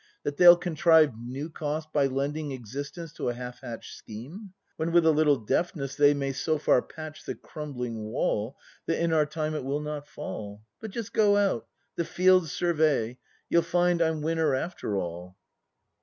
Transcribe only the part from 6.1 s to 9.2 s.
May so far patch the crumbling wall That in